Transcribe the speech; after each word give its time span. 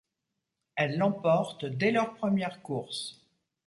Elles 0.77 0.97
l'emportent 0.97 1.65
dès 1.65 1.91
leur 1.91 2.15
première 2.15 2.63
course. 2.63 3.21